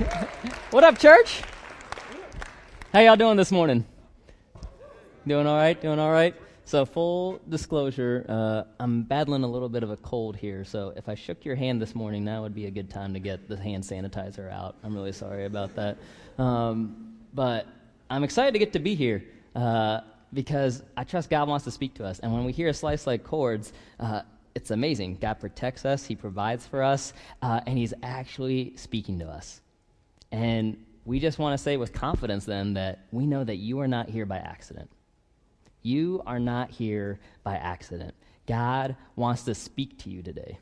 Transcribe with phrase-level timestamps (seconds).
[0.70, 1.42] what up, church?
[2.92, 3.84] How y'all doing this morning?
[5.26, 5.78] Doing all right?
[5.78, 6.34] Doing all right?
[6.64, 10.64] So, full disclosure, uh, I'm battling a little bit of a cold here.
[10.64, 13.20] So, if I shook your hand this morning, now would be a good time to
[13.20, 14.76] get the hand sanitizer out.
[14.82, 15.98] I'm really sorry about that.
[16.38, 17.66] Um, but
[18.08, 19.22] I'm excited to get to be here
[19.54, 20.00] uh,
[20.32, 22.20] because I trust God wants to speak to us.
[22.20, 24.22] And when we hear a slice like chords, uh,
[24.54, 25.18] it's amazing.
[25.20, 27.12] God protects us, He provides for us,
[27.42, 29.60] uh, and He's actually speaking to us.
[30.32, 33.88] And we just want to say with confidence then that we know that you are
[33.88, 34.90] not here by accident.
[35.82, 38.14] You are not here by accident.
[38.46, 40.58] God wants to speak to you today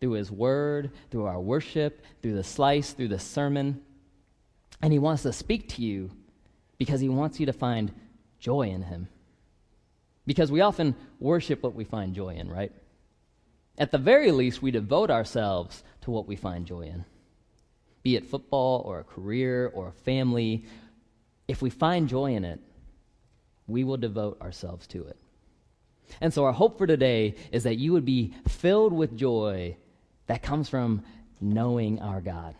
[0.00, 3.82] through His Word, through our worship, through the slice, through the sermon.
[4.80, 6.10] And He wants to speak to you
[6.78, 7.92] because He wants you to find
[8.38, 9.08] joy in Him.
[10.26, 12.72] Because we often worship what we find joy in, right?
[13.76, 17.04] At the very least, we devote ourselves to what we find joy in.
[18.02, 20.64] Be it football or a career or a family,
[21.46, 22.60] if we find joy in it,
[23.66, 25.18] we will devote ourselves to it.
[26.20, 29.76] And so, our hope for today is that you would be filled with joy
[30.26, 31.04] that comes from
[31.40, 32.54] knowing our God,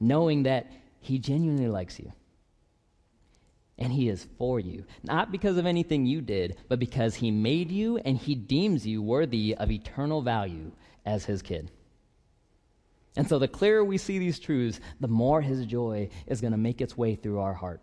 [0.00, 2.12] knowing that He genuinely likes you.
[3.78, 4.84] And he is for you.
[5.02, 9.02] Not because of anything you did, but because he made you and he deems you
[9.02, 10.72] worthy of eternal value
[11.04, 11.70] as his kid.
[13.16, 16.58] And so, the clearer we see these truths, the more his joy is going to
[16.58, 17.80] make its way through our heart.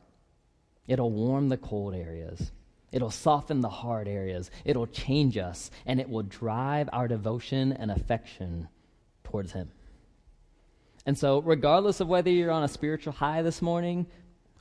[0.88, 2.52] It'll warm the cold areas.
[2.92, 4.52] It'll soften the hard areas.
[4.64, 8.68] It'll change us, and it will drive our devotion and affection
[9.24, 9.72] towards Him.
[11.06, 14.06] And so, regardless of whether you're on a spiritual high this morning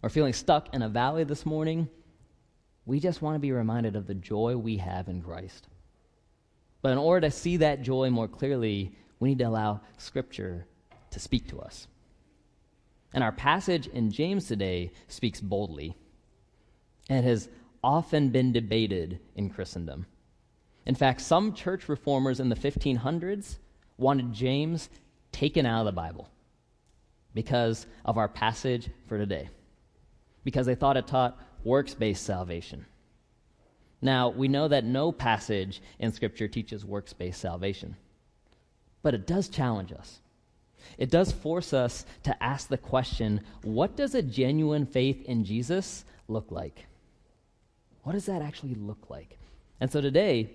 [0.02, 1.88] or feeling stuck in a valley this morning,
[2.86, 5.68] we just want to be reminded of the joy we have in Christ.
[6.80, 10.66] But in order to see that joy more clearly, we need to allow Scripture
[11.12, 11.86] to speak to us.
[13.14, 15.96] And our passage in James today speaks boldly
[17.08, 17.48] and has
[17.84, 20.06] often been debated in Christendom.
[20.86, 23.58] In fact, some church reformers in the 1500s
[23.96, 24.90] wanted James
[25.30, 26.28] taken out of the Bible
[27.32, 29.50] because of our passage for today,
[30.42, 32.86] because they thought it taught works based salvation.
[34.00, 37.96] Now, we know that no passage in Scripture teaches works based salvation,
[39.02, 40.20] but it does challenge us.
[40.98, 46.04] It does force us to ask the question what does a genuine faith in Jesus
[46.28, 46.86] look like?
[48.02, 49.38] What does that actually look like?
[49.80, 50.50] And so today,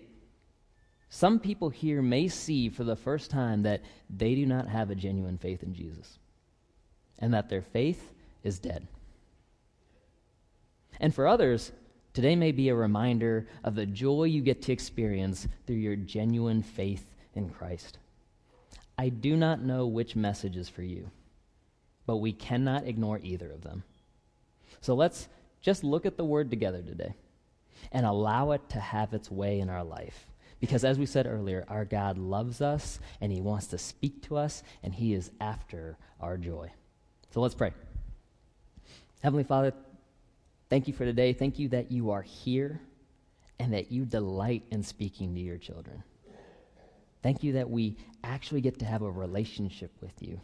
[1.09, 4.95] some people here may see for the first time that they do not have a
[4.95, 6.19] genuine faith in Jesus
[7.19, 8.13] and that their faith
[8.43, 8.87] is dead.
[10.99, 11.71] And for others,
[12.13, 16.63] today may be a reminder of the joy you get to experience through your genuine
[16.63, 17.99] faith in Christ.
[18.97, 21.11] I do not know which message is for you,
[22.05, 23.83] but we cannot ignore either of them.
[24.81, 25.27] So let's
[25.61, 27.13] just look at the word together today
[27.91, 30.25] and allow it to have its way in our life.
[30.59, 34.37] Because as we said earlier, our God loves us and he wants to speak to
[34.37, 36.71] us and he is after our joy.
[37.31, 37.73] So let's pray.
[39.21, 39.73] Heavenly Father,
[40.69, 41.33] thank you for today.
[41.33, 42.81] Thank you that you are here
[43.59, 46.03] and that you delight in speaking to your children.
[47.23, 50.39] Thank you that we actually get to have a relationship with you.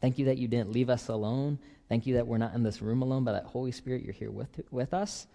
[0.00, 1.58] Thank you that you didn't leave us alone.
[1.88, 4.30] Thank you that we're not in this room alone, but that Holy Spirit, you're here
[4.30, 5.26] with, with us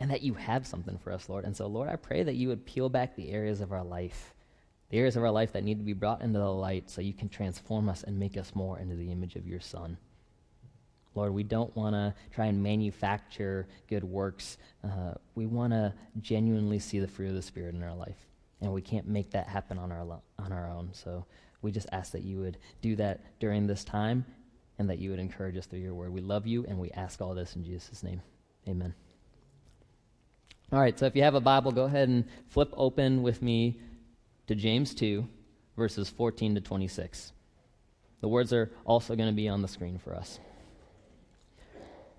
[0.00, 1.44] and that you have something for us, Lord.
[1.44, 4.34] And so, Lord, I pray that you would peel back the areas of our life,
[4.90, 7.14] the areas of our life that need to be brought into the light so you
[7.14, 9.96] can transform us and make us more into the image of your Son.
[11.14, 14.58] Lord, we don't want to try and manufacture good works.
[14.84, 18.18] Uh, we want to genuinely see the fruit of the Spirit in our life.
[18.60, 20.90] And we can't make that happen on our, lo- on our own.
[20.92, 21.26] So
[21.62, 24.24] we just ask that you would do that during this time
[24.78, 26.12] and that you would encourage us through your word.
[26.12, 28.22] We love you and we ask all this in Jesus' name.
[28.68, 28.94] Amen.
[30.72, 33.78] All right, so if you have a Bible, go ahead and flip open with me
[34.48, 35.26] to James 2,
[35.76, 37.32] verses 14 to 26.
[38.20, 40.40] The words are also going to be on the screen for us.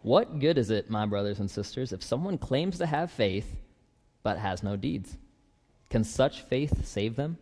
[0.01, 3.53] What good is it, my brothers and sisters, if someone claims to have faith
[4.23, 5.17] but has no deeds?
[5.89, 7.37] Can such faith save them?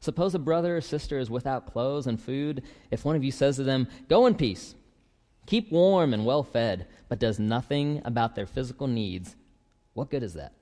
[0.00, 2.62] Suppose a brother or sister is without clothes and food.
[2.90, 4.74] If one of you says to them, Go in peace,
[5.46, 9.36] keep warm and well fed, but does nothing about their physical needs,
[9.94, 10.54] what good is that?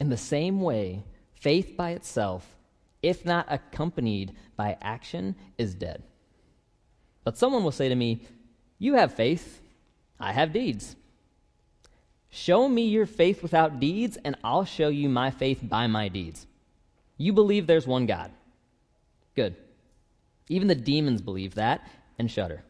[0.00, 1.04] In the same way,
[1.40, 2.56] faith by itself,
[3.02, 6.02] if not accompanied by action, is dead.
[7.22, 8.26] But someone will say to me,
[8.78, 9.60] You have faith,
[10.18, 10.96] I have deeds.
[12.36, 16.48] Show me your faith without deeds, and I'll show you my faith by my deeds.
[17.16, 18.32] You believe there's one God.
[19.36, 19.54] Good.
[20.48, 21.88] Even the demons believe that,
[22.18, 22.64] and shudder.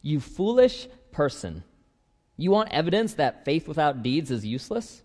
[0.00, 1.62] You foolish person.
[2.38, 5.02] You want evidence that faith without deeds is useless?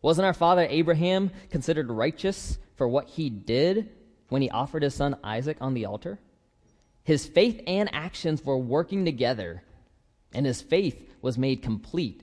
[0.00, 3.90] Wasn't our father Abraham considered righteous for what he did
[4.30, 6.18] when he offered his son Isaac on the altar?
[7.04, 9.62] His faith and actions were working together,
[10.32, 12.22] and his faith was made complete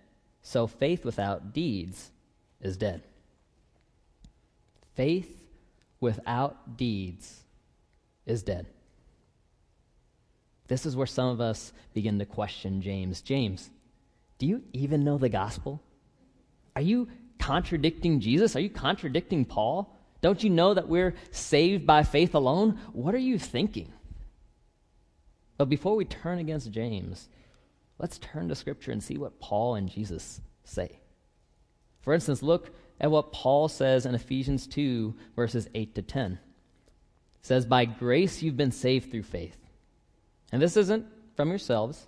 [0.41, 2.11] so faith without deeds
[2.61, 3.03] is dead.
[4.95, 5.29] Faith
[5.99, 7.41] without deeds
[8.25, 8.65] is dead.
[10.67, 13.21] This is where some of us begin to question James.
[13.21, 13.69] James,
[14.37, 15.81] do you even know the gospel?
[16.75, 17.09] Are you
[17.39, 18.55] contradicting Jesus?
[18.55, 19.95] Are you contradicting Paul?
[20.21, 22.79] Don't you know that we're saved by faith alone?
[22.93, 23.91] What are you thinking?
[25.57, 27.27] But before we turn against James,
[28.01, 30.99] let's turn to Scripture and see what Paul and Jesus say.
[32.01, 36.33] For instance, look at what Paul says in Ephesians 2, verses 8 to 10.
[36.33, 36.39] It
[37.43, 39.55] says, By grace you've been saved through faith.
[40.51, 41.05] And this isn't
[41.37, 42.07] from yourselves,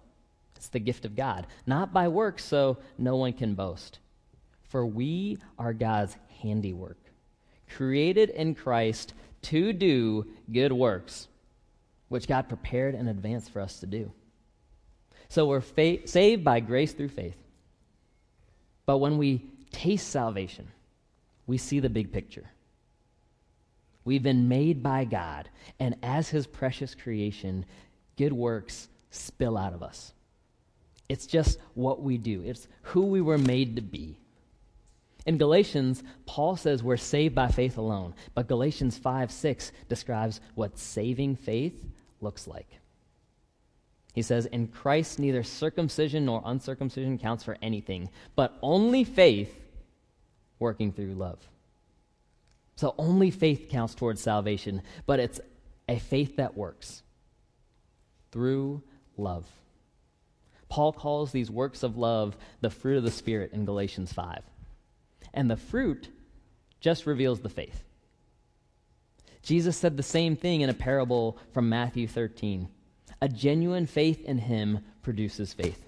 [0.55, 3.99] it's the gift of God, not by works, so no one can boast.
[4.69, 6.97] For we are God's handiwork
[7.75, 9.13] created in Christ
[9.43, 11.27] to do good works,
[12.09, 14.11] which God prepared in advance for us to do.
[15.33, 17.35] So we're fa- saved by grace through faith.
[18.85, 19.41] But when we
[19.71, 20.67] taste salvation,
[21.47, 22.51] we see the big picture.
[24.05, 25.49] We've been made by God,
[25.79, 27.65] and as His precious creation,
[28.15, 30.13] good works spill out of us.
[31.09, 34.19] It's just what we do, it's who we were made to be.
[35.25, 40.77] In Galatians, Paul says we're saved by faith alone, but Galatians 5 6 describes what
[40.77, 41.83] saving faith
[42.21, 42.82] looks like.
[44.13, 49.53] He says, In Christ, neither circumcision nor uncircumcision counts for anything, but only faith
[50.59, 51.39] working through love.
[52.75, 55.39] So only faith counts towards salvation, but it's
[55.89, 57.03] a faith that works
[58.31, 58.81] through
[59.17, 59.45] love.
[60.69, 64.43] Paul calls these works of love the fruit of the Spirit in Galatians 5
[65.33, 66.09] and the fruit
[66.79, 67.83] just reveals the faith.
[69.41, 72.69] Jesus said the same thing in a parable from Matthew 13.
[73.23, 75.81] A genuine faith in him produces faith.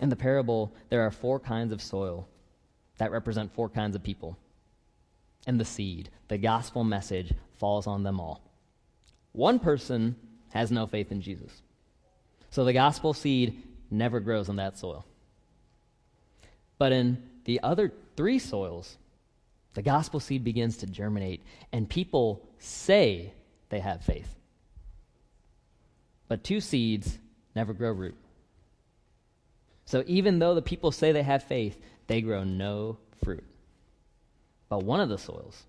[0.00, 2.26] In the parable, there are four kinds of soil
[2.96, 4.38] that represent four kinds of people.
[5.46, 8.40] And the seed, the gospel message, falls on them all.
[9.32, 10.16] One person
[10.54, 11.60] has no faith in Jesus.
[12.48, 15.04] So the gospel seed never grows in that soil.
[16.78, 18.96] But in the other three soils,
[19.74, 23.34] the gospel seed begins to germinate, and people say
[23.68, 24.35] they have faith.
[26.28, 27.18] But two seeds
[27.54, 28.16] never grow root.
[29.84, 33.44] So even though the people say they have faith, they grow no fruit.
[34.68, 35.64] But one of the soils,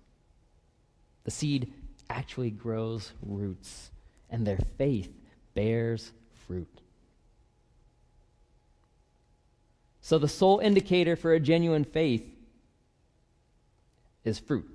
[1.24, 1.72] the seed
[2.10, 3.90] actually grows roots,
[4.28, 5.12] and their faith
[5.54, 6.10] bears
[6.46, 6.68] fruit.
[10.00, 12.24] So, the sole indicator for a genuine faith
[14.24, 14.68] is fruit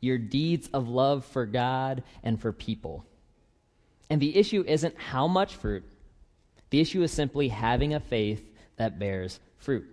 [0.00, 3.04] your deeds of love for God and for people.
[4.08, 5.84] And the issue isn't how much fruit,
[6.70, 8.42] the issue is simply having a faith
[8.76, 9.86] that bears fruit.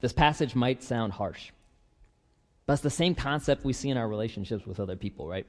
[0.00, 1.50] This passage might sound harsh,
[2.66, 5.46] but it's the same concept we see in our relationships with other people, right?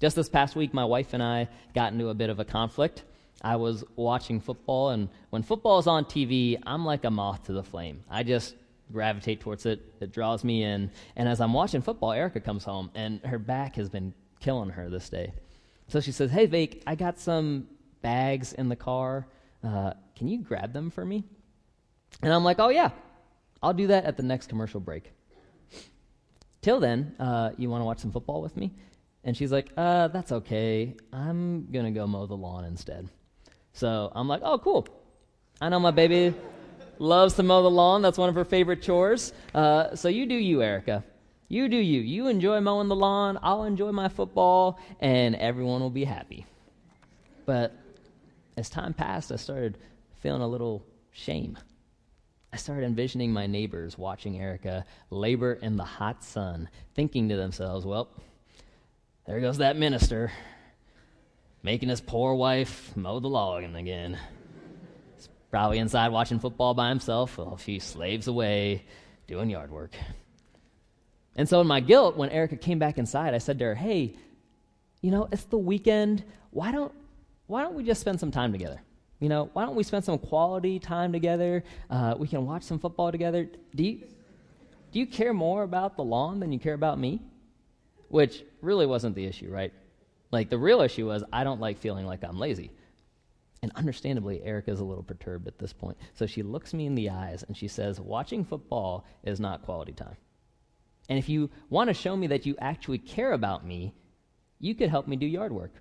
[0.00, 3.02] Just this past week, my wife and I got into a bit of a conflict.
[3.42, 7.52] I was watching football, and when football is on TV, I'm like a moth to
[7.52, 8.04] the flame.
[8.08, 8.54] I just
[8.92, 9.80] gravitate towards it.
[10.00, 10.90] It draws me in.
[11.16, 14.88] And as I'm watching football, Erica comes home, and her back has been killing her
[14.88, 15.32] this day.
[15.88, 17.66] So she says, Hey, Vake, I got some
[18.02, 19.26] bags in the car.
[19.64, 21.24] Uh, can you grab them for me?
[22.22, 22.90] And I'm like, Oh, yeah,
[23.62, 25.12] I'll do that at the next commercial break.
[26.60, 28.72] Till then, uh, you want to watch some football with me?
[29.24, 30.94] And she's like, uh, that's okay.
[31.12, 33.08] I'm going to go mow the lawn instead.
[33.72, 34.88] So I'm like, oh, cool.
[35.60, 36.34] I know my baby
[36.98, 38.02] loves to mow the lawn.
[38.02, 39.32] That's one of her favorite chores.
[39.54, 41.04] Uh, so you do you, Erica.
[41.48, 42.00] You do you.
[42.00, 43.38] You enjoy mowing the lawn.
[43.42, 46.44] I'll enjoy my football, and everyone will be happy.
[47.46, 47.74] But
[48.56, 49.78] as time passed, I started
[50.20, 51.56] feeling a little shame.
[52.52, 57.86] I started envisioning my neighbors watching Erica labor in the hot sun, thinking to themselves,
[57.86, 58.08] well,
[59.26, 60.30] there goes that minister
[61.62, 64.18] making his poor wife mow the lawn again.
[65.16, 68.84] He's probably inside watching football by himself while she slaves away
[69.26, 69.94] doing yard work.
[71.38, 74.16] And so, in my guilt, when Erica came back inside, I said to her, Hey,
[75.00, 76.24] you know, it's the weekend.
[76.50, 76.92] Why don't,
[77.46, 78.82] why don't we just spend some time together?
[79.20, 81.62] You know, why don't we spend some quality time together?
[81.88, 83.48] Uh, we can watch some football together.
[83.74, 84.00] Do you,
[84.90, 87.20] do you care more about the lawn than you care about me?
[88.08, 89.72] Which really wasn't the issue, right?
[90.32, 92.72] Like, the real issue was I don't like feeling like I'm lazy.
[93.62, 95.98] And understandably, Erica's a little perturbed at this point.
[96.14, 99.92] So she looks me in the eyes and she says, Watching football is not quality
[99.92, 100.16] time.
[101.08, 103.94] And if you want to show me that you actually care about me,
[104.58, 105.72] you could help me do yard work.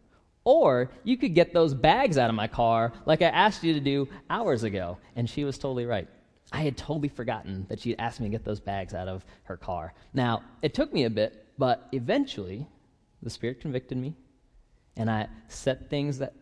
[0.43, 3.79] Or you could get those bags out of my car like I asked you to
[3.81, 4.97] do hours ago.
[5.15, 6.07] And she was totally right.
[6.51, 9.57] I had totally forgotten that she'd asked me to get those bags out of her
[9.57, 9.93] car.
[10.13, 12.67] Now, it took me a bit, but eventually
[13.21, 14.15] the Spirit convicted me,
[14.95, 16.33] and I set things that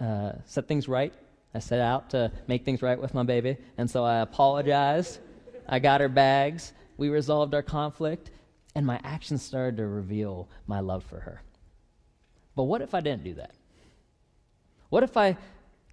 [0.00, 1.12] uh, set things right.
[1.54, 5.20] I set out to make things right with my baby, and so I apologized.
[5.68, 6.72] I got her bags.
[7.02, 8.30] We resolved our conflict,
[8.76, 11.42] and my actions started to reveal my love for her.
[12.54, 13.56] But what if I didn't do that?
[14.88, 15.36] What if I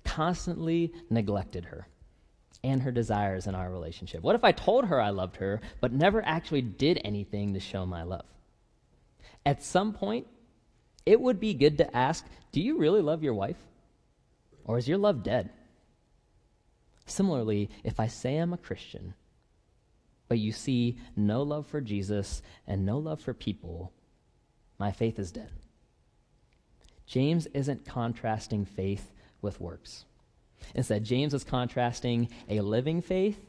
[0.05, 1.87] constantly neglected her
[2.63, 4.21] and her desires in our relationship?
[4.21, 7.87] What if I told her I loved her, but never actually did anything to show
[7.87, 8.27] my love?
[9.47, 10.27] At some point,
[11.07, 13.57] it would be good to ask Do you really love your wife?
[14.63, 15.49] Or is your love dead?
[17.07, 19.15] Similarly, if I say I'm a Christian,
[20.29, 23.91] but you see no love for Jesus and no love for people,
[24.77, 25.49] my faith is dead.
[27.05, 30.05] James isn't contrasting faith with works.
[30.75, 33.39] Instead, James is contrasting a living faith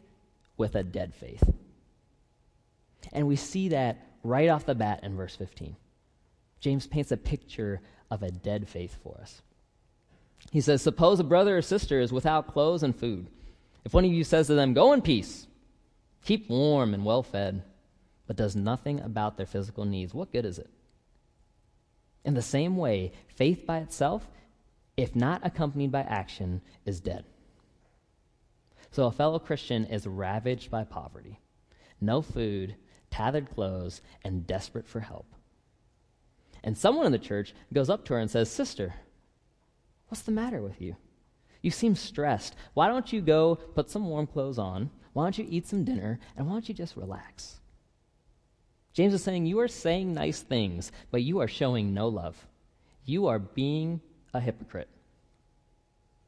[0.56, 1.42] with a dead faith.
[3.12, 5.76] And we see that right off the bat in verse 15.
[6.60, 9.42] James paints a picture of a dead faith for us.
[10.50, 13.28] He says, Suppose a brother or sister is without clothes and food.
[13.84, 15.46] If one of you says to them, Go in peace,
[16.24, 17.62] keep warm and well fed,
[18.26, 20.70] but does nothing about their physical needs, what good is it?
[22.24, 24.28] In the same way, faith by itself,
[24.96, 27.24] if not accompanied by action, is dead.
[28.90, 31.40] So a fellow Christian is ravaged by poverty,
[32.00, 32.74] no food,
[33.10, 35.26] tattered clothes, and desperate for help.
[36.62, 38.94] And someone in the church goes up to her and says, Sister,
[40.08, 40.96] what's the matter with you?
[41.62, 42.54] You seem stressed.
[42.74, 44.90] Why don't you go put some warm clothes on?
[45.12, 46.18] Why don't you eat some dinner?
[46.36, 47.56] And why don't you just relax?
[48.92, 52.36] James is saying, You are saying nice things, but you are showing no love.
[53.04, 54.00] You are being
[54.32, 54.88] a hypocrite.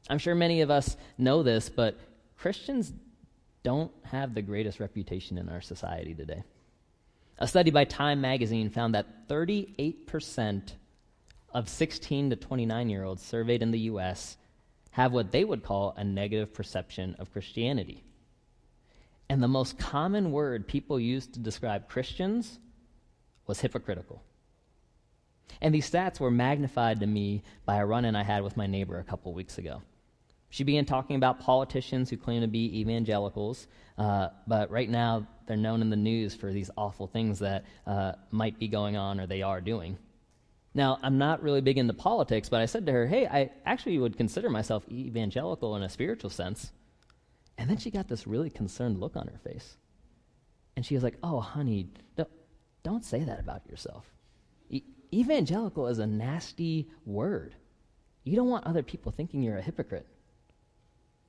[0.09, 1.97] I'm sure many of us know this, but
[2.37, 2.91] Christians
[3.63, 6.43] don't have the greatest reputation in our society today.
[7.39, 10.73] A study by Time magazine found that 38%
[11.53, 14.37] of 16 to 29 year olds surveyed in the U.S.
[14.91, 18.03] have what they would call a negative perception of Christianity.
[19.29, 22.59] And the most common word people used to describe Christians
[23.47, 24.21] was hypocritical.
[25.61, 28.67] And these stats were magnified to me by a run in I had with my
[28.67, 29.81] neighbor a couple weeks ago.
[30.49, 35.57] She began talking about politicians who claim to be evangelicals, uh, but right now they're
[35.57, 39.25] known in the news for these awful things that uh, might be going on or
[39.25, 39.97] they are doing.
[40.75, 43.97] Now, I'm not really big into politics, but I said to her, hey, I actually
[43.97, 46.71] would consider myself evangelical in a spiritual sense.
[47.57, 49.77] And then she got this really concerned look on her face.
[50.75, 52.29] And she was like, oh, honey, don't,
[52.81, 54.05] don't say that about yourself.
[54.69, 54.83] E-
[55.13, 57.55] evangelical is a nasty word.
[58.23, 60.07] You don't want other people thinking you're a hypocrite.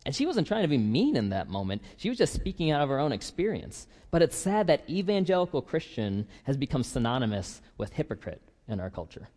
[0.07, 1.83] And she wasn't trying to be mean in that moment.
[1.97, 3.87] She was just speaking out of her own experience.
[4.11, 9.29] But it's sad that evangelical Christian has become synonymous with hypocrite in our culture.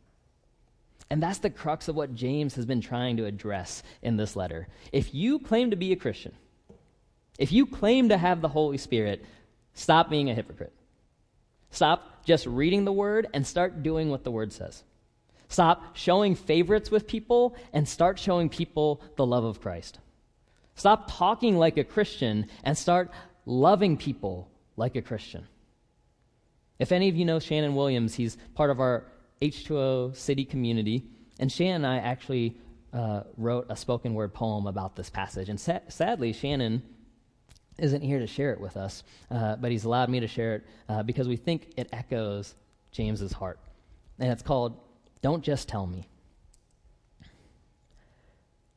[1.10, 4.68] And that's the crux of what James has been trying to address in this letter.
[4.92, 6.34] If you claim to be a Christian,
[7.38, 9.24] if you claim to have the Holy Spirit,
[9.74, 10.74] stop being a hypocrite.
[11.72, 14.84] Stop just reading the word and start doing what the word says.
[15.50, 20.00] Stop showing favorites with people and start showing people the love of Christ.
[20.76, 23.12] Stop talking like a Christian and start
[23.46, 25.48] loving people like a Christian.
[26.80, 29.06] If any of you know Shannon Williams, he's part of our
[29.42, 31.04] H2O city community.
[31.40, 32.58] And Shannon and I actually
[32.94, 35.50] uh, wrote a spoken word poem about this passage.
[35.50, 36.84] And sa- sadly, Shannon
[37.78, 40.66] isn't here to share it with us, uh, but he's allowed me to share it
[40.90, 42.56] uh, because we think it echoes
[42.92, 43.60] James's heart.
[44.20, 44.80] And it's called
[45.22, 46.08] Don't Just Tell Me.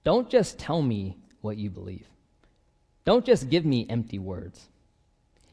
[0.05, 2.07] Don't just tell me what you believe.
[3.05, 4.69] Don't just give me empty words.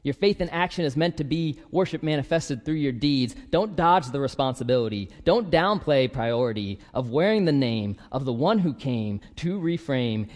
[0.03, 3.35] Your faith in action is meant to be worship manifested through your deeds.
[3.49, 5.09] Don't dodge the responsibility.
[5.25, 10.29] Don't downplay priority of wearing the name of the one who came to reframe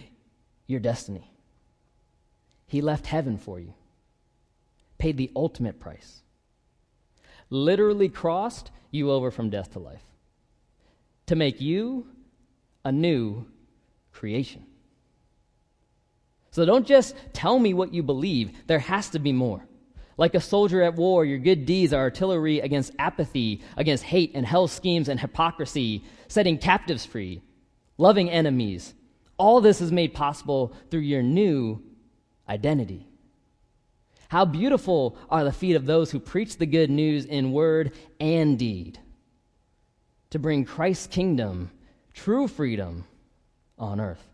[0.66, 1.31] your destiny.
[2.72, 3.74] He left heaven for you,
[4.96, 6.22] paid the ultimate price,
[7.50, 10.06] literally crossed you over from death to life
[11.26, 12.06] to make you
[12.82, 13.44] a new
[14.10, 14.64] creation.
[16.50, 19.62] So don't just tell me what you believe, there has to be more.
[20.16, 24.46] Like a soldier at war, your good deeds are artillery against apathy, against hate and
[24.46, 27.42] hell schemes and hypocrisy, setting captives free,
[27.98, 28.94] loving enemies.
[29.36, 31.82] All this is made possible through your new
[32.52, 33.06] identity.
[34.28, 38.58] How beautiful are the feet of those who preach the good news in word and
[38.58, 38.98] deed
[40.30, 41.70] to bring Christ's kingdom,
[42.14, 43.04] true freedom
[43.78, 44.26] on earth.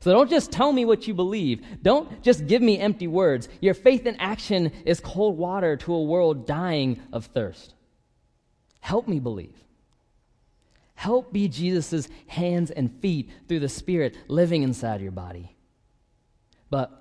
[0.00, 1.82] So don't just tell me what you believe.
[1.82, 3.48] Don't just give me empty words.
[3.60, 7.74] Your faith in action is cold water to a world dying of thirst.
[8.80, 9.56] Help me believe.
[10.94, 15.54] Help be Jesus' hands and feet through the Spirit living inside your body.
[16.70, 16.97] But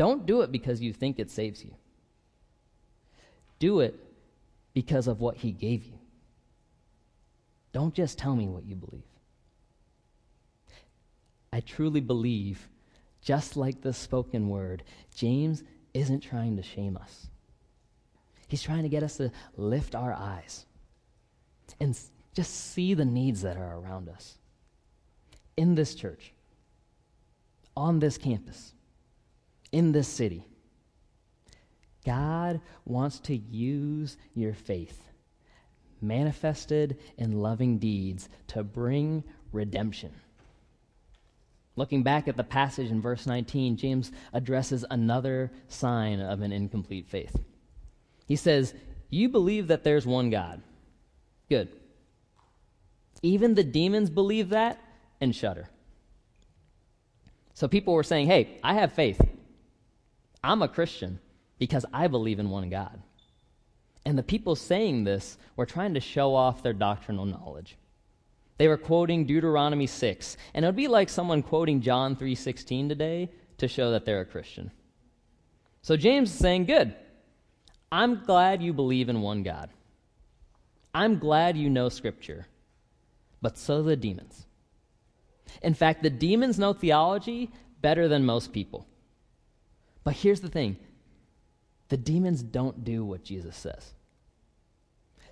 [0.00, 1.74] don't do it because you think it saves you.
[3.58, 3.94] Do it
[4.72, 5.98] because of what He gave you.
[7.74, 9.02] Don't just tell me what you believe.
[11.52, 12.66] I truly believe,
[13.20, 17.26] just like the spoken word, James isn't trying to shame us.
[18.48, 20.64] He's trying to get us to lift our eyes
[21.78, 21.94] and
[22.32, 24.38] just see the needs that are around us
[25.58, 26.32] in this church,
[27.76, 28.72] on this campus,
[29.72, 30.46] in this city.
[32.04, 35.00] God wants to use your faith,
[36.00, 39.22] manifested in loving deeds, to bring
[39.52, 40.12] redemption.
[41.76, 47.06] Looking back at the passage in verse 19, James addresses another sign of an incomplete
[47.06, 47.36] faith.
[48.26, 48.74] He says,
[49.08, 50.62] You believe that there's one God.
[51.48, 51.68] Good.
[53.22, 54.80] Even the demons believe that
[55.20, 55.68] and shudder.
[57.54, 59.20] So people were saying, Hey, I have faith.
[60.42, 61.18] I'm a Christian
[61.58, 63.02] because I believe in one God.
[64.06, 67.76] And the people saying this were trying to show off their doctrinal knowledge.
[68.56, 73.30] They were quoting Deuteronomy 6, and it would be like someone quoting John 3:16 today
[73.58, 74.70] to show that they're a Christian.
[75.82, 76.94] So James is saying, "Good.
[77.92, 79.70] I'm glad you believe in one God.
[80.94, 82.46] I'm glad you know scripture.
[83.42, 84.46] But so the demons.
[85.62, 87.50] In fact, the demons know theology
[87.80, 88.86] better than most people.
[90.04, 90.76] But here's the thing
[91.88, 93.92] the demons don't do what Jesus says.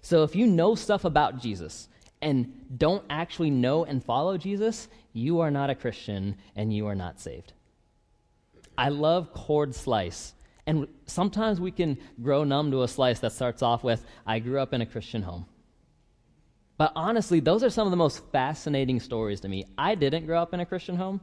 [0.02, 1.88] So if you know stuff about Jesus
[2.20, 6.94] and don't actually know and follow Jesus, you are not a Christian and you are
[6.94, 7.52] not saved.
[8.76, 10.34] I love cord slice.
[10.66, 14.60] And sometimes we can grow numb to a slice that starts off with, I grew
[14.60, 15.46] up in a Christian home.
[16.76, 19.64] But honestly, those are some of the most fascinating stories to me.
[19.76, 21.20] I didn't grow up in a Christian home.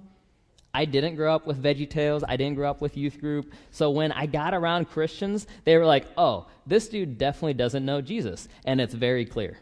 [0.75, 2.23] I didn't grow up with VeggieTales.
[2.27, 3.53] I didn't grow up with youth group.
[3.71, 8.01] So when I got around Christians, they were like, oh, this dude definitely doesn't know
[8.01, 8.49] Jesus.
[8.65, 9.57] And it's very clear.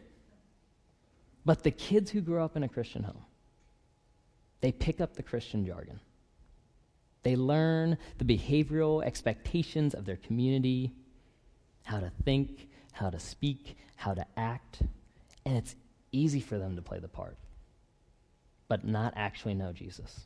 [1.46, 3.26] But the kids who grew up in a Christian home,
[4.62, 6.00] they pick up the Christian jargon.
[7.22, 10.94] They learn the behavioral expectations of their community,
[11.84, 14.82] how to think, how to speak, how to act,
[15.46, 15.76] and it's
[16.12, 17.38] easy for them to play the part,
[18.68, 20.26] but not actually know Jesus.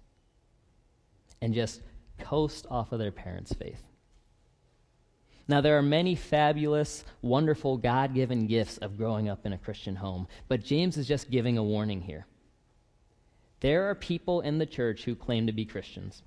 [1.41, 1.81] And just
[2.19, 3.81] coast off of their parents' faith.
[5.47, 9.95] Now, there are many fabulous, wonderful, God given gifts of growing up in a Christian
[9.95, 12.25] home, but James is just giving a warning here.
[13.61, 16.21] There are people in the church who claim to be Christians,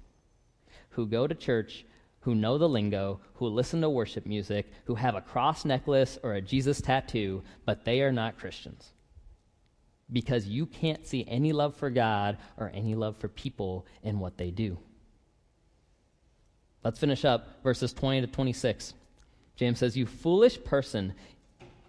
[0.91, 1.85] who go to church,
[2.21, 6.35] who know the lingo, who listen to worship music, who have a cross necklace or
[6.35, 8.93] a Jesus tattoo, but they are not Christians.
[10.13, 14.39] Because you can't see any love for God or any love for people in what
[14.39, 14.79] they do.
[16.83, 18.95] Let's finish up verses 20 to 26.
[19.57, 21.15] James says, You foolish person,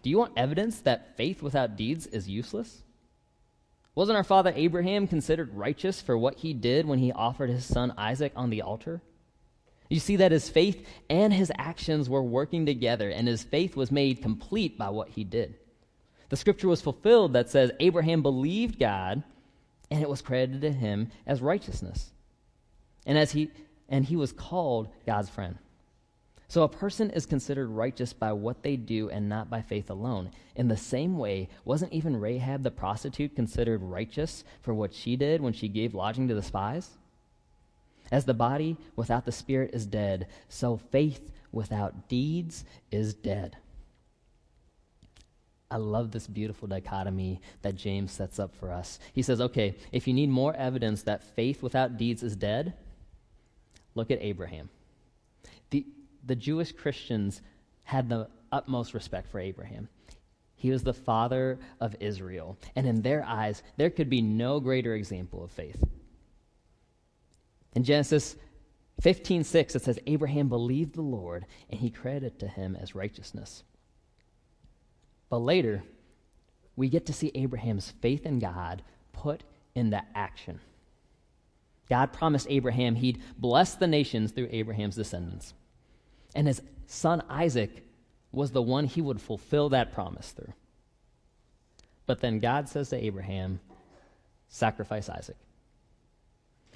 [0.04, 2.84] do you want evidence that faith without deeds is useless?
[3.94, 7.94] Wasn't our father Abraham considered righteous for what he did when he offered his son
[7.98, 9.02] Isaac on the altar?
[9.90, 13.92] You see that his faith and his actions were working together, and his faith was
[13.92, 15.56] made complete by what he did.
[16.30, 19.22] The scripture was fulfilled that says Abraham believed God,
[19.90, 22.12] and it was credited to him as righteousness.
[23.06, 23.52] And as he
[23.92, 25.58] and he was called God's friend.
[26.48, 30.32] So a person is considered righteous by what they do and not by faith alone.
[30.56, 35.40] In the same way, wasn't even Rahab the prostitute considered righteous for what she did
[35.40, 36.90] when she gave lodging to the spies?
[38.12, 43.56] As the body without the spirit is dead, so faith without deeds is dead.
[45.70, 49.00] I love this beautiful dichotomy that James sets up for us.
[49.14, 52.74] He says, okay, if you need more evidence that faith without deeds is dead,
[53.96, 54.70] look at Abraham.
[55.70, 55.86] The,
[56.26, 57.42] the Jewish Christians
[57.84, 59.90] had the utmost respect for Abraham.
[60.56, 62.58] He was the father of Israel.
[62.76, 65.84] And in their eyes, there could be no greater example of faith.
[67.74, 68.36] In Genesis
[69.02, 73.64] 15 6, it says, Abraham believed the Lord, and he credited to him as righteousness.
[75.30, 75.84] But later,
[76.76, 80.60] we get to see Abraham's faith in God put into action.
[81.92, 85.54] God promised Abraham he'd bless the nations through Abraham's descendants.
[86.34, 87.86] And his son Isaac
[88.32, 90.54] was the one he would fulfill that promise through.
[92.06, 93.60] But then God says to Abraham,
[94.48, 95.36] sacrifice Isaac.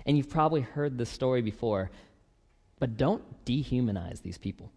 [0.06, 1.92] And you've probably heard this story before,
[2.78, 4.70] but don't dehumanize these people.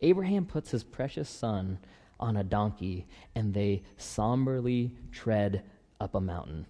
[0.00, 1.80] Abraham puts his precious son
[2.20, 5.64] on a donkey and they somberly tread
[6.00, 6.66] up a mountain.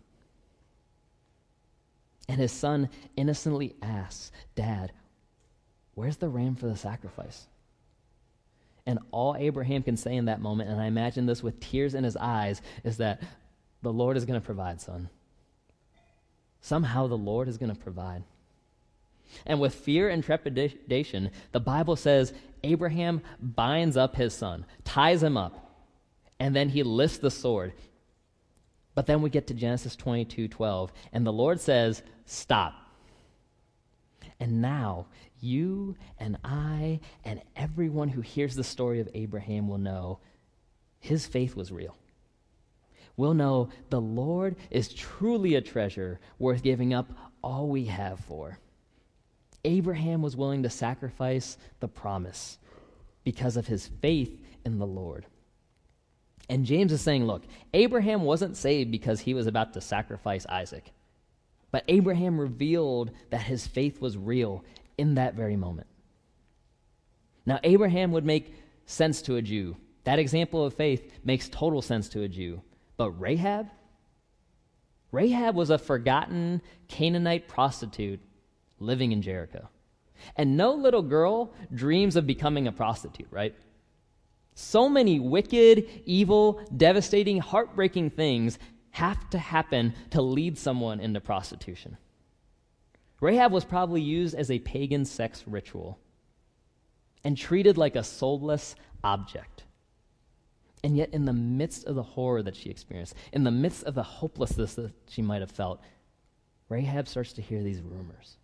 [2.29, 4.93] And his son innocently asks, Dad,
[5.95, 7.47] where's the ram for the sacrifice?
[8.85, 12.05] And all Abraham can say in that moment, and I imagine this with tears in
[12.05, 13.23] his eyes, is that
[13.83, 15.09] the Lord is going to provide, son.
[16.61, 18.25] Somehow the Lord is going to provide.
[19.45, 25.37] And with fear and trepidation, the Bible says Abraham binds up his son, ties him
[25.37, 25.85] up,
[26.39, 27.73] and then he lifts the sword.
[28.97, 32.75] But then we get to Genesis 22 12, and the Lord says, Stop.
[34.41, 35.07] And now
[35.41, 40.19] you and I and everyone who hears the story of Abraham will know
[40.99, 41.97] his faith was real
[43.17, 47.11] we'll know the Lord is truly a treasure worth giving up
[47.43, 48.59] all we have for.
[49.65, 52.59] Abraham was willing to sacrifice the promise
[53.25, 55.27] because of his faith in the Lord.
[56.49, 60.93] And James is saying, look, Abraham wasn't saved because he was about to sacrifice Isaac.
[61.73, 64.65] But Abraham revealed that his faith was real
[64.97, 65.89] in that very moment.
[67.45, 68.55] Now, Abraham would make
[68.87, 69.77] sense to a Jew.
[70.05, 72.63] That example of faith makes total sense to a Jew.
[72.97, 73.69] But Rahab?
[75.13, 78.21] Rahab was a forgotten Canaanite prostitute
[78.79, 79.69] living in Jericho.
[80.37, 83.55] And no little girl dreams of becoming a prostitute, right?
[84.59, 88.59] So many wicked, evil, devastating, heartbreaking things
[88.93, 91.99] have to happen to lead someone into prostitution.
[93.21, 95.99] Rahab was probably used as a pagan sex ritual
[97.23, 99.65] and treated like a soulless object.
[100.83, 103.95] And yet, in the midst of the horror that she experienced, in the midst of
[103.95, 105.83] the hopelessness that she might have felt,
[106.71, 108.39] Rahab starts to hear these rumors.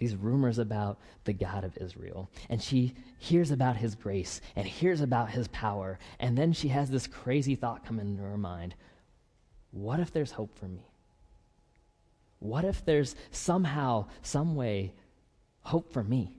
[0.00, 2.30] These rumors about the God of Israel.
[2.48, 5.98] And she hears about his grace and hears about his power.
[6.18, 8.74] And then she has this crazy thought come into her mind
[9.72, 10.86] What if there's hope for me?
[12.38, 14.94] What if there's somehow, some way,
[15.60, 16.32] hope for me?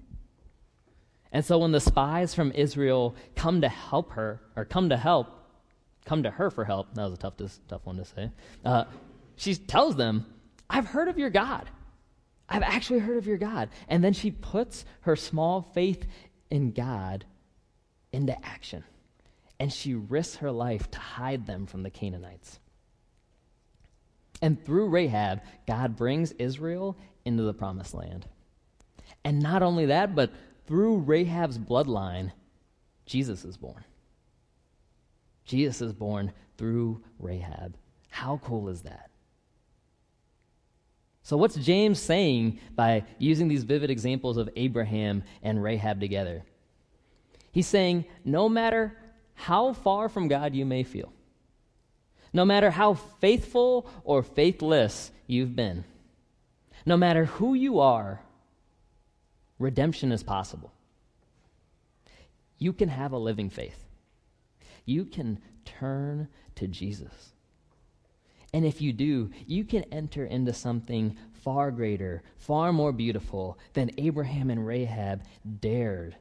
[1.31, 5.27] And so when the spies from Israel come to help her, or come to help,
[6.03, 7.33] come to her for help, that was a tough,
[7.67, 8.31] tough one to say,
[8.65, 8.85] uh,
[9.35, 10.25] she tells them,
[10.67, 11.69] I've heard of your God.
[12.51, 13.69] I've actually heard of your God.
[13.87, 16.05] And then she puts her small faith
[16.49, 17.23] in God
[18.11, 18.83] into action.
[19.57, 22.59] And she risks her life to hide them from the Canaanites.
[24.41, 28.27] And through Rahab, God brings Israel into the promised land.
[29.23, 30.31] And not only that, but
[30.65, 32.31] through Rahab's bloodline,
[33.05, 33.85] Jesus is born.
[35.45, 37.77] Jesus is born through Rahab.
[38.09, 39.10] How cool is that?
[41.23, 46.43] So, what's James saying by using these vivid examples of Abraham and Rahab together?
[47.51, 48.97] He's saying, no matter
[49.33, 51.11] how far from God you may feel,
[52.33, 55.83] no matter how faithful or faithless you've been,
[56.85, 58.21] no matter who you are
[59.61, 60.73] redemption is possible.
[62.57, 63.85] You can have a living faith.
[64.85, 67.30] You can turn to Jesus.
[68.53, 73.91] And if you do, you can enter into something far greater, far more beautiful than
[73.97, 75.23] Abraham and Rahab
[75.59, 76.15] dared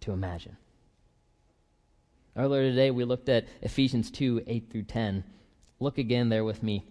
[0.00, 0.56] to imagine.
[2.36, 5.24] Earlier today, we looked at Ephesians 2 8 through 10.
[5.80, 6.84] Look again there with me.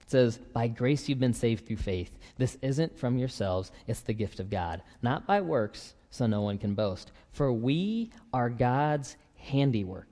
[0.00, 2.16] It says, By grace you've been saved through faith.
[2.38, 6.58] This isn't from yourselves, it's the gift of God, not by works, so no one
[6.58, 7.10] can boast.
[7.32, 10.08] For we are God's handiwork,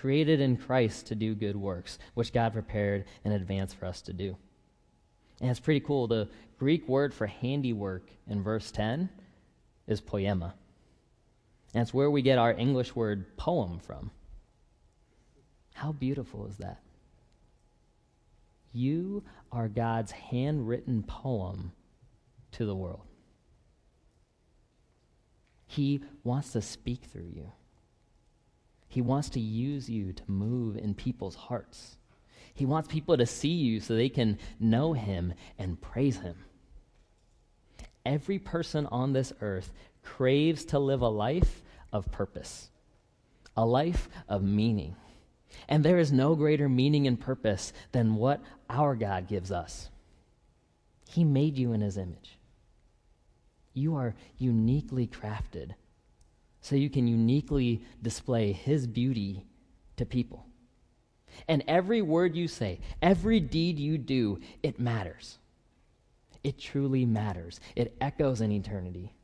[0.00, 4.12] created in Christ to do good works, which God prepared in advance for us to
[4.12, 4.36] do.
[5.40, 6.06] And it's pretty cool.
[6.06, 9.08] The Greek word for handiwork in verse 10
[9.86, 10.54] is poema.
[11.74, 14.10] And it's where we get our English word poem from.
[15.74, 16.80] How beautiful is that?
[18.72, 21.72] You are God's handwritten poem
[22.52, 23.02] to the world.
[25.66, 27.52] He wants to speak through you.
[28.88, 31.98] He wants to use you to move in people's hearts.
[32.54, 36.36] He wants people to see you so they can know Him and praise Him.
[38.04, 39.72] Every person on this earth
[40.02, 42.70] craves to live a life of purpose,
[43.56, 44.96] a life of meaning.
[45.68, 49.90] And there is no greater meaning and purpose than what our God gives us.
[51.08, 52.38] He made you in His image.
[53.74, 55.74] You are uniquely crafted
[56.68, 59.46] so you can uniquely display His beauty
[59.96, 60.44] to people.
[61.48, 65.38] And every word you say, every deed you do, it matters.
[66.44, 67.58] It truly matters.
[67.74, 69.14] It echoes in eternity.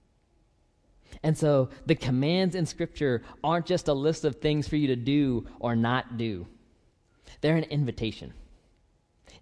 [1.22, 4.96] And so the commands in Scripture aren't just a list of things for you to
[4.96, 6.46] do or not do,
[7.42, 8.32] they're an invitation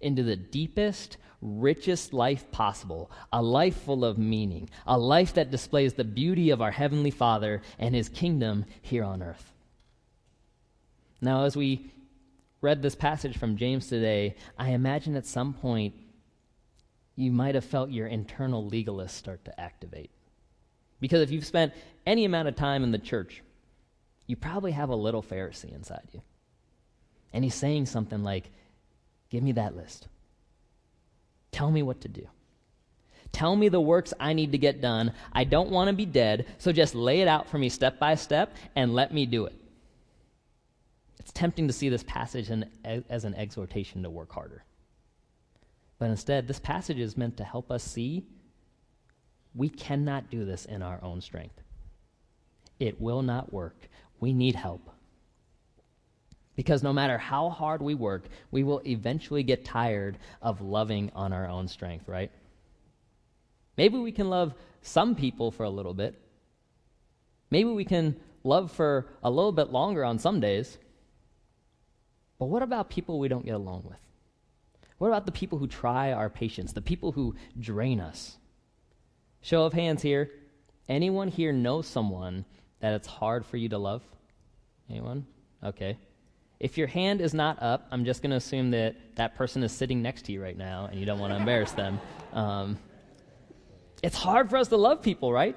[0.01, 5.95] into the deepest, richest life possible, a life full of meaning, a life that displays
[5.95, 9.53] the beauty of our Heavenly Father and His kingdom here on earth.
[11.21, 11.93] Now, as we
[12.61, 15.95] read this passage from James today, I imagine at some point
[17.17, 20.11] you might have felt your internal legalist start to activate.
[21.01, 21.75] Because if you've spent
[22.07, 23.43] any amount of time in the church,
[24.27, 26.23] you probably have a little Pharisee inside you.
[27.33, 28.51] And he's saying something like,
[29.31, 30.09] Give me that list.
[31.53, 32.27] Tell me what to do.
[33.31, 35.13] Tell me the works I need to get done.
[35.33, 38.15] I don't want to be dead, so just lay it out for me step by
[38.15, 39.55] step and let me do it.
[41.19, 42.51] It's tempting to see this passage
[42.85, 44.65] as an exhortation to work harder.
[45.99, 48.27] But instead, this passage is meant to help us see
[49.55, 51.61] we cannot do this in our own strength.
[52.81, 53.89] It will not work.
[54.19, 54.91] We need help.
[56.55, 61.33] Because no matter how hard we work, we will eventually get tired of loving on
[61.33, 62.31] our own strength, right?
[63.77, 66.21] Maybe we can love some people for a little bit.
[67.51, 70.77] Maybe we can love for a little bit longer on some days.
[72.39, 73.99] But what about people we don't get along with?
[74.99, 78.37] What about the people who try our patience, the people who drain us?
[79.41, 80.31] Show of hands here.
[80.89, 82.45] Anyone here know someone
[82.81, 84.03] that it's hard for you to love?
[84.91, 85.27] Anyone?
[85.65, 85.97] Okay.
[86.63, 89.73] If your hand is not up, I'm just going to assume that that person is
[89.73, 92.01] sitting next to you right now and you don't want to embarrass them.
[92.33, 92.79] Um,
[94.01, 95.57] it's hard for us to love people, right?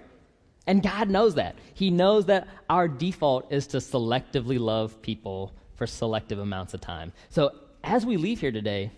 [0.66, 1.58] And God knows that.
[1.76, 7.14] He knows that our default is to selectively love people for selective amounts of time.
[7.30, 7.52] So
[7.84, 8.92] as we leave here today,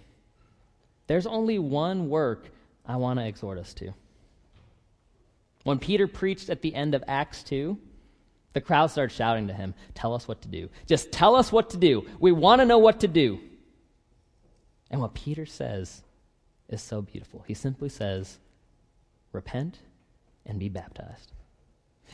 [1.08, 2.48] there's only one work
[2.86, 3.94] I want to exhort us to.
[5.66, 7.78] When Peter preached at the end of Acts 2,
[8.58, 10.68] the crowd started shouting to him, Tell us what to do.
[10.88, 12.08] Just tell us what to do.
[12.20, 13.40] We want to know what to do.
[14.90, 16.02] And what Peter says
[16.68, 17.46] is so beautiful.
[17.48, 18.40] He simply says,
[19.32, 19.78] Repent
[20.44, 21.34] and be baptized.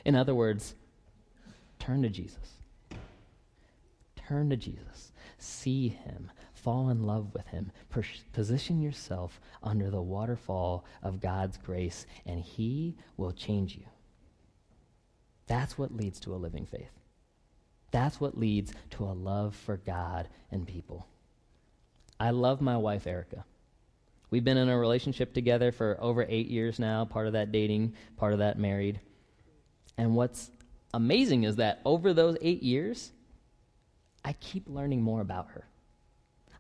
[0.03, 0.75] In other words,
[1.79, 2.58] turn to Jesus.
[4.17, 5.13] Turn to Jesus.
[5.38, 6.29] See him.
[6.56, 7.71] Fall in love with him.
[8.34, 13.86] Position yourself under the waterfall of God's grace, and he will change you.
[15.47, 16.91] That's what leads to a living faith.
[17.91, 21.08] That's what leads to a love for God and people.
[22.19, 23.45] I love my wife, Erica.
[24.29, 27.93] We've been in a relationship together for over eight years now, part of that dating,
[28.17, 28.99] part of that married.
[29.97, 30.49] And what's
[30.93, 33.12] amazing is that over those eight years,
[34.25, 35.67] I keep learning more about her.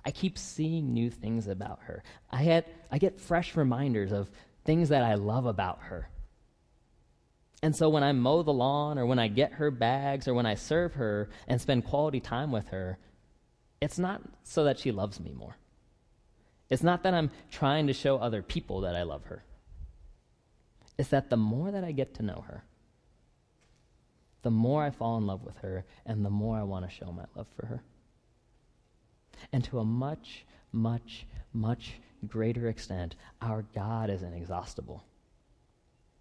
[0.05, 2.03] I keep seeing new things about her.
[2.29, 4.29] I, had, I get fresh reminders of
[4.65, 6.09] things that I love about her.
[7.63, 10.45] And so when I mow the lawn or when I get her bags or when
[10.45, 12.99] I serve her and spend quality time with her,
[13.79, 15.55] it's not so that she loves me more.
[16.69, 19.45] It's not that I'm trying to show other people that I love her.
[20.97, 22.65] It's that the more that I get to know her,
[24.41, 27.13] the more I fall in love with her and the more I want to show
[27.13, 27.81] my love for her
[29.53, 31.93] and to a much, much, much
[32.27, 35.05] greater extent, our God is inexhaustible.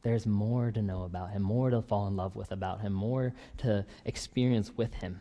[0.03, 3.33] There's more to know about him, more to fall in love with about him, more
[3.59, 5.21] to experience with him.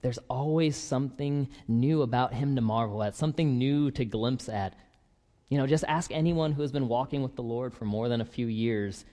[0.00, 4.74] There's always something new about him to marvel at, something new to glimpse at.
[5.48, 8.20] You know, just ask anyone who has been walking with the Lord for more than
[8.20, 9.04] a few years.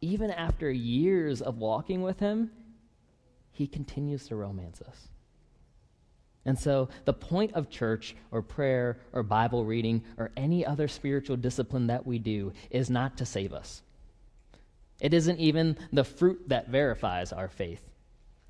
[0.00, 2.50] Even after years of walking with him,
[3.52, 5.08] he continues to romance us.
[6.44, 11.36] And so, the point of church or prayer or Bible reading or any other spiritual
[11.36, 13.82] discipline that we do is not to save us.
[15.00, 17.82] It isn't even the fruit that verifies our faith.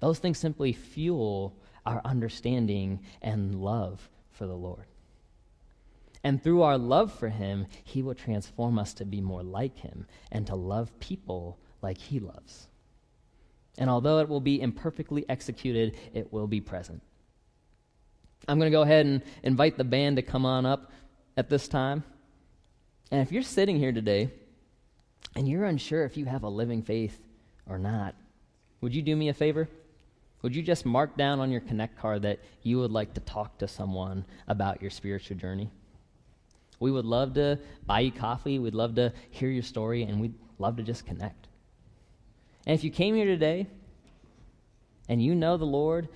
[0.01, 4.87] Those things simply fuel our understanding and love for the Lord.
[6.25, 10.07] And through our love for Him, He will transform us to be more like Him
[10.31, 12.69] and to love people like He loves.
[13.79, 17.03] And although it will be imperfectly executed, it will be present.
[18.49, 20.91] I'm going to go ahead and invite the band to come on up
[21.37, 22.05] at this time.
[23.11, 24.31] And if you're sitting here today
[25.37, 27.19] and you're unsure if you have a living faith
[27.69, 28.15] or not,
[28.81, 29.69] would you do me a favor?
[30.43, 33.59] Would you just mark down on your Connect card that you would like to talk
[33.59, 35.71] to someone about your spiritual journey?
[36.81, 38.59] We would love to buy you coffee.
[38.59, 41.47] We'd love to hear your story, and we'd love to just connect.
[42.67, 43.69] And if you came here today
[45.09, 46.09] and you know the Lord,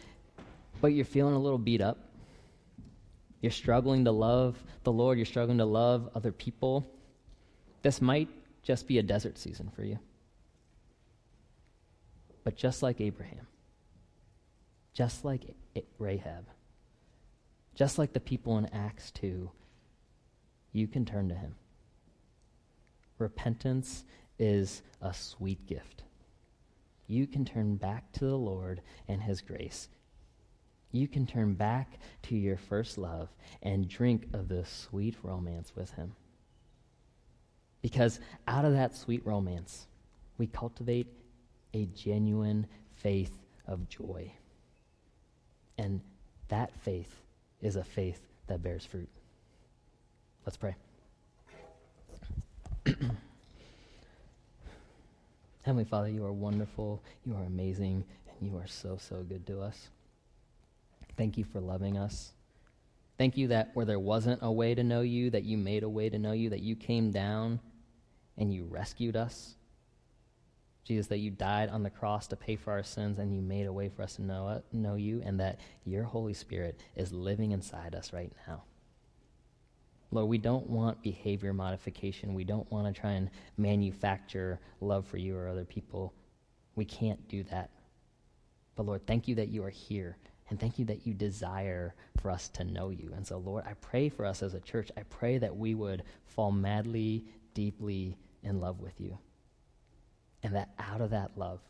[0.81, 1.99] but you're feeling a little beat up,
[3.41, 6.87] you're struggling to love the Lord, you're struggling to love other people,
[7.83, 8.29] this might
[8.63, 9.99] just be a desert season for you.
[12.43, 13.47] But just like Abraham,
[14.93, 15.43] just like
[15.99, 16.47] Rahab,
[17.75, 19.51] just like the people in Acts 2,
[20.73, 21.55] you can turn to him.
[23.19, 24.05] Repentance
[24.39, 26.03] is a sweet gift.
[27.07, 29.89] You can turn back to the Lord and his grace.
[30.97, 33.29] You can turn back to your first love
[33.63, 36.15] and drink of the sweet romance with him.
[37.83, 39.89] Because out of that sweet romance,
[40.39, 41.09] we cultivate
[41.75, 43.33] a genuine faith
[43.67, 44.33] of joy.
[45.77, 46.01] And
[46.49, 47.15] that faith
[47.61, 49.11] is a faith that bears fruit.
[50.47, 50.77] Let's pray.
[55.63, 58.03] Heavenly Father, you are wonderful, you are amazing,
[58.41, 59.91] and you are so, so good to us.
[61.17, 62.33] Thank you for loving us.
[63.19, 65.89] Thank you that where there wasn't a way to know you, that you made a
[65.89, 67.61] way to know you, that you came down
[68.37, 69.55] and you rescued us.
[70.85, 73.67] Jesus, that you died on the cross to pay for our sins and you made
[73.67, 77.13] a way for us to know, it, know you, and that your Holy Spirit is
[77.13, 78.63] living inside us right now.
[80.13, 82.35] Lord, we don't want behavior modification.
[82.35, 86.15] We don't want to try and manufacture love for you or other people.
[86.77, 87.71] We can't do that.
[88.77, 90.17] But Lord, thank you that you are here.
[90.49, 93.13] And thank you that you desire for us to know you.
[93.17, 94.91] And so, Lord, I pray for us as a church.
[94.97, 99.19] I pray that we would fall madly, deeply in love with you.
[100.43, 101.61] And that out of that love,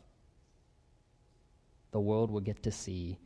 [1.91, 3.17] the world will get to see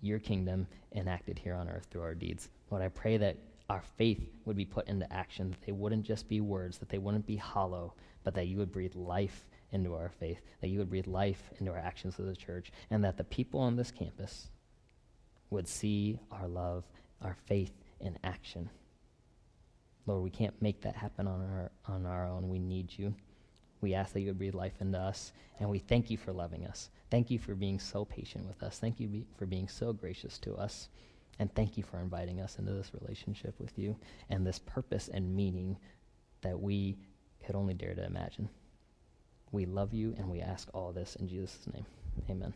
[0.00, 2.48] your kingdom enacted here on earth through our deeds.
[2.70, 3.36] Lord, I pray that
[3.70, 6.98] our faith would be put into action, that they wouldn't just be words, that they
[6.98, 10.90] wouldn't be hollow, but that you would breathe life into our faith, that you would
[10.90, 14.50] breathe life into our actions as a church, and that the people on this campus
[15.52, 16.84] would see our love,
[17.20, 18.68] our faith in action.
[20.06, 22.48] Lord, we can't make that happen on our, on our own.
[22.48, 23.14] We need you.
[23.80, 26.66] We ask that you would breathe life into us, and we thank you for loving
[26.66, 26.90] us.
[27.10, 28.78] Thank you for being so patient with us.
[28.78, 30.88] Thank you be, for being so gracious to us.
[31.38, 33.96] And thank you for inviting us into this relationship with you
[34.30, 35.76] and this purpose and meaning
[36.42, 36.96] that we
[37.44, 38.48] could only dare to imagine.
[39.50, 41.86] We love you and we ask all this in Jesus' name.
[42.30, 42.54] Amen.